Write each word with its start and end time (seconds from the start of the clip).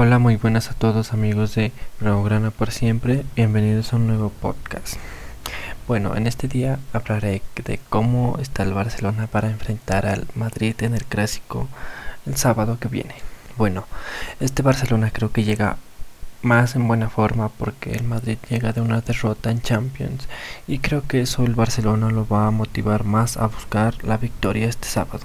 Hola, 0.00 0.20
muy 0.20 0.36
buenas 0.36 0.70
a 0.70 0.74
todos 0.74 1.12
amigos 1.12 1.56
de 1.56 1.72
Grana 2.00 2.52
por 2.52 2.70
siempre, 2.70 3.24
bienvenidos 3.34 3.92
a 3.92 3.96
un 3.96 4.06
nuevo 4.06 4.28
podcast. 4.28 4.94
Bueno, 5.88 6.14
en 6.14 6.28
este 6.28 6.46
día 6.46 6.78
hablaré 6.92 7.42
de 7.64 7.80
cómo 7.88 8.38
está 8.40 8.62
el 8.62 8.74
Barcelona 8.74 9.26
para 9.26 9.50
enfrentar 9.50 10.06
al 10.06 10.28
Madrid 10.36 10.76
en 10.82 10.94
el 10.94 11.04
clásico 11.04 11.66
el 12.26 12.36
sábado 12.36 12.78
que 12.78 12.86
viene. 12.86 13.16
Bueno, 13.56 13.86
este 14.38 14.62
Barcelona 14.62 15.10
creo 15.12 15.32
que 15.32 15.42
llega 15.42 15.78
más 16.42 16.76
en 16.76 16.86
buena 16.86 17.08
forma 17.10 17.48
porque 17.48 17.92
el 17.92 18.04
Madrid 18.04 18.38
llega 18.48 18.72
de 18.72 18.80
una 18.80 19.00
derrota 19.00 19.50
en 19.50 19.60
Champions 19.60 20.28
y 20.66 20.78
creo 20.78 21.02
que 21.06 21.20
eso 21.20 21.44
el 21.44 21.54
Barcelona 21.54 22.10
lo 22.10 22.26
va 22.26 22.46
a 22.46 22.52
motivar 22.52 23.04
más 23.04 23.36
a 23.36 23.46
buscar 23.46 24.02
la 24.04 24.16
victoria 24.16 24.68
este 24.68 24.88
sábado. 24.88 25.24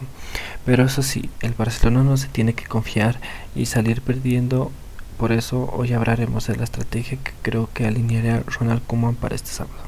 Pero 0.66 0.86
eso 0.86 1.04
sí, 1.04 1.30
el 1.42 1.54
Barcelona 1.54 2.04
no 2.04 2.18
se 2.18 2.28
tiene 2.28 2.54
que 2.54 2.66
confiar 2.66 3.20
y 3.56 3.66
salir 3.68 4.02
perdiendo. 4.02 4.72
Por 5.18 5.32
eso 5.32 5.70
hoy 5.74 5.94
hablaremos 5.94 6.48
de 6.48 6.56
la 6.56 6.64
estrategia 6.64 7.20
que 7.24 7.32
creo 7.42 7.70
que 7.74 7.86
alineará 7.86 8.44
Ronald 8.48 8.82
Koeman 8.88 9.16
para 9.16 9.36
este 9.36 9.52
sábado. 9.52 9.84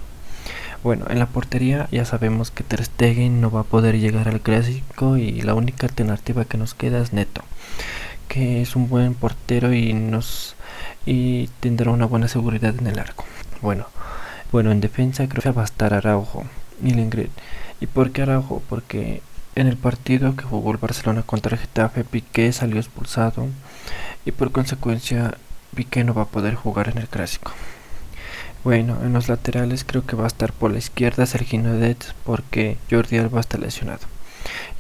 Bueno, 0.83 1.05
en 1.09 1.17
la 1.17 1.25
portería 1.25 1.87
ya 1.91 2.05
sabemos 2.05 2.51
que 2.51 2.63
Ter 2.63 2.85
Stegen 2.85 3.41
no 3.41 3.49
va 3.49 3.61
a 3.61 3.63
poder 3.63 3.97
llegar 3.97 4.27
al 4.27 4.41
clásico 4.41 5.17
y 5.17 5.41
la 5.41 5.55
única 5.55 5.87
alternativa 5.87 6.45
que 6.45 6.59
nos 6.59 6.75
queda 6.75 6.99
es 6.99 7.11
Neto, 7.11 7.41
que 8.27 8.61
es 8.61 8.75
un 8.75 8.87
buen 8.87 9.15
portero 9.15 9.73
y 9.73 9.93
nos 9.93 10.55
y 11.05 11.47
tendrá 11.59 11.91
una 11.91 12.05
buena 12.05 12.27
seguridad 12.27 12.75
en 12.77 12.87
el 12.87 12.99
arco. 12.99 13.25
Bueno, 13.61 13.87
bueno, 14.51 14.71
en 14.71 14.81
defensa 14.81 15.27
creo 15.27 15.43
que 15.43 15.51
va 15.51 15.63
a 15.63 15.65
estar 15.65 15.93
Araujo 15.93 16.45
y. 16.83 16.93
¿Y 17.81 17.87
por 17.87 18.11
qué 18.11 18.21
Araujo? 18.21 18.61
Porque 18.69 19.21
en 19.55 19.67
el 19.67 19.77
partido 19.77 20.35
que 20.35 20.43
jugó 20.43 20.71
el 20.71 20.77
Barcelona 20.77 21.23
contra 21.23 21.55
el 21.55 21.61
Getafe, 21.61 22.03
Piqué 22.03 22.51
salió 22.51 22.79
expulsado 22.79 23.47
y 24.25 24.31
por 24.31 24.51
consecuencia 24.51 25.37
Piqué 25.75 26.03
no 26.03 26.13
va 26.13 26.23
a 26.23 26.27
poder 26.27 26.55
jugar 26.55 26.89
en 26.89 26.97
el 26.97 27.07
clásico. 27.07 27.51
Bueno, 28.63 28.97
en 29.03 29.13
los 29.13 29.29
laterales 29.29 29.83
creo 29.83 30.05
que 30.05 30.15
va 30.15 30.23
a 30.23 30.27
estar 30.27 30.51
por 30.51 30.71
la 30.71 30.79
izquierda 30.79 31.25
Sergio 31.25 31.61
Dets 31.61 32.15
porque 32.23 32.77
Jordi 32.89 33.17
Alba 33.17 33.39
está 33.39 33.57
lesionado. 33.57 34.07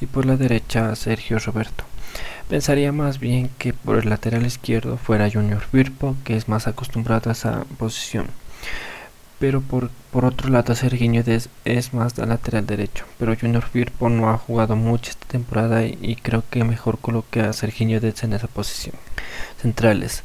Y 0.01 0.07
por 0.07 0.25
la 0.25 0.37
derecha 0.37 0.95
Sergio 0.95 1.37
Roberto. 1.39 1.83
Pensaría 2.49 2.91
más 2.91 3.19
bien 3.19 3.49
que 3.57 3.73
por 3.73 3.97
el 3.97 4.09
lateral 4.09 4.45
izquierdo 4.45 4.97
fuera 4.97 5.31
Junior 5.31 5.61
Firpo, 5.61 6.15
que 6.23 6.37
es 6.37 6.47
más 6.47 6.67
acostumbrado 6.67 7.29
a 7.29 7.33
esa 7.33 7.65
posición. 7.79 8.27
Pero 9.39 9.61
por, 9.61 9.89
por 10.11 10.25
otro 10.25 10.49
lado, 10.49 10.75
Serginho 10.75 11.23
es, 11.25 11.49
es 11.65 11.93
más 11.93 12.17
lateral 12.17 12.67
derecho. 12.67 13.05
Pero 13.17 13.35
Junior 13.35 13.63
Firpo 13.63 14.09
no 14.09 14.29
ha 14.29 14.37
jugado 14.37 14.75
mucho 14.75 15.09
esta 15.09 15.27
temporada 15.27 15.85
y, 15.85 16.15
creo 16.21 16.43
que 16.49 16.63
mejor 16.63 16.99
coloque 16.99 17.41
a 17.41 17.51
Serginho 17.51 17.99
Dez 17.99 18.23
en 18.23 18.33
esa 18.33 18.47
posición. 18.47 18.95
Centrales. 19.59 20.23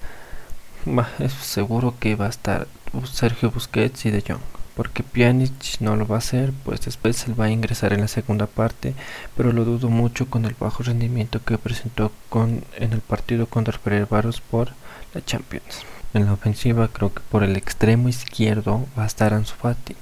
es 1.19 1.33
seguro 1.33 1.95
que 1.98 2.17
va 2.17 2.27
a 2.27 2.31
estar 2.31 2.69
Sergio 3.11 3.51
Busquets 3.51 4.05
y 4.07 4.11
De 4.11 4.23
Jong 4.27 4.59
porque 4.75 5.03
Pjanic 5.03 5.81
no 5.81 5.97
lo 5.97 6.07
va 6.07 6.17
a 6.17 6.19
hacer, 6.19 6.53
pues 6.65 6.81
después 6.81 7.27
él 7.27 7.39
va 7.39 7.47
a 7.47 7.51
ingresar 7.51 7.93
en 7.93 8.01
la 8.01 8.09
segunda 8.09 8.47
parte, 8.47 8.95
pero 9.37 9.53
lo 9.53 9.65
dudo 9.65 9.89
mucho 9.89 10.27
con 10.31 10.45
el 10.45 10.55
bajo 10.59 10.83
rendimiento 10.83 11.45
que 11.45 11.59
presentó 11.59 12.13
con, 12.29 12.65
en 12.77 12.93
el 12.93 13.01
partido 13.01 13.47
contra 13.47 13.81
Barros 14.09 14.41
por 14.41 14.71
la 15.15 15.25
Champions. 15.25 15.85
En 16.15 16.27
la 16.27 16.33
ofensiva 16.33 16.89
creo 16.89 17.13
que 17.15 17.21
por 17.31 17.45
el 17.45 17.57
extremo 17.57 18.09
izquierdo 18.09 18.87
va 18.98 19.05
a 19.05 19.07
estar 19.07 19.33
Ansu 19.33 19.55
Fati. 19.55 19.95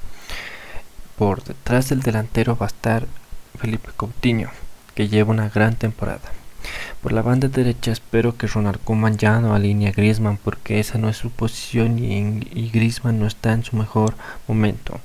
Por 1.16 1.42
detrás 1.44 1.88
del 1.88 2.00
delantero 2.00 2.56
va 2.56 2.66
a 2.66 2.68
estar 2.68 3.06
Felipe 3.58 3.90
Coutinho, 3.96 4.50
que 4.94 5.08
lleva 5.08 5.30
una 5.30 5.48
gran 5.48 5.74
temporada. 5.74 6.37
Por 7.02 7.12
la 7.12 7.22
banda 7.22 7.46
derecha 7.46 7.92
espero 7.92 8.36
que 8.36 8.48
Ronald 8.48 8.80
Koeman 8.82 9.18
ya 9.18 9.38
no 9.38 9.54
alinee 9.54 9.88
a 9.88 9.92
Griezmann 9.92 10.36
porque 10.36 10.80
esa 10.80 10.98
no 10.98 11.08
es 11.08 11.16
su 11.16 11.30
posición 11.30 11.96
y, 12.00 12.70
Griezmann 12.70 13.20
no 13.20 13.28
está 13.28 13.52
en 13.52 13.62
su 13.62 13.76
mejor 13.76 14.14
momento. 14.48 14.98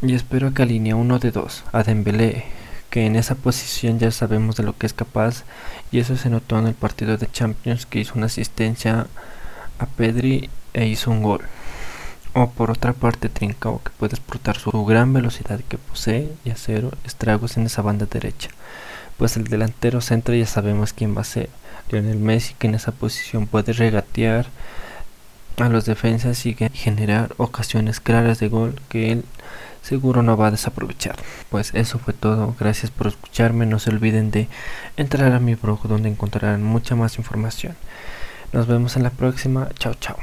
Y 0.00 0.14
espero 0.14 0.54
que 0.54 0.62
alinee 0.62 0.94
uno 0.94 1.18
de 1.18 1.32
dos, 1.32 1.64
a 1.72 1.82
Dembélé, 1.82 2.44
que 2.88 3.04
en 3.04 3.16
esa 3.16 3.34
posición 3.34 3.98
ya 3.98 4.12
sabemos 4.12 4.54
de 4.54 4.62
lo 4.62 4.78
que 4.78 4.86
es 4.86 4.92
capaz 4.92 5.42
y 5.90 5.98
eso 5.98 6.16
se 6.16 6.30
notó 6.30 6.56
en 6.60 6.68
el 6.68 6.74
partido 6.74 7.16
de 7.16 7.28
Champions 7.28 7.84
que 7.84 7.98
hizo 7.98 8.14
una 8.14 8.26
asistencia 8.26 9.08
a 9.80 9.86
Pedri 9.86 10.50
e 10.72 10.86
hizo 10.86 11.10
un 11.10 11.24
gol. 11.24 11.40
O 12.32 12.50
por 12.50 12.70
otra 12.70 12.92
parte 12.92 13.28
Trincao 13.28 13.82
que 13.82 13.90
puede 13.90 14.14
explotar 14.14 14.56
su 14.56 14.84
gran 14.84 15.12
velocidad 15.12 15.58
que 15.68 15.78
posee 15.78 16.32
y 16.44 16.50
hacer 16.50 16.96
estragos 17.04 17.56
en 17.56 17.66
esa 17.66 17.82
banda 17.82 18.06
derecha 18.06 18.50
pues 19.18 19.36
el 19.36 19.44
delantero 19.44 20.00
centro 20.00 20.34
ya 20.34 20.46
sabemos 20.46 20.92
quién 20.92 21.16
va 21.16 21.22
a 21.22 21.24
ser. 21.24 21.50
Lionel 21.90 22.18
Messi 22.18 22.54
que 22.54 22.66
en 22.66 22.74
esa 22.74 22.92
posición 22.92 23.46
puede 23.46 23.72
regatear 23.72 24.46
a 25.58 25.68
los 25.68 25.84
defensas 25.84 26.46
y 26.46 26.54
generar 26.54 27.34
ocasiones 27.36 28.00
claras 28.00 28.40
de 28.40 28.48
gol 28.48 28.80
que 28.88 29.12
él 29.12 29.24
seguro 29.82 30.22
no 30.22 30.36
va 30.36 30.48
a 30.48 30.50
desaprovechar. 30.50 31.16
Pues 31.50 31.72
eso 31.74 31.98
fue 31.98 32.14
todo, 32.14 32.56
gracias 32.58 32.90
por 32.90 33.06
escucharme, 33.06 33.66
no 33.66 33.78
se 33.78 33.90
olviden 33.90 34.30
de 34.30 34.48
entrar 34.96 35.32
a 35.32 35.40
mi 35.40 35.54
blog 35.54 35.86
donde 35.86 36.08
encontrarán 36.08 36.62
mucha 36.62 36.96
más 36.96 37.18
información. 37.18 37.76
Nos 38.52 38.66
vemos 38.66 38.96
en 38.96 39.02
la 39.02 39.10
próxima, 39.10 39.68
chao 39.78 39.94
chao. 39.94 40.16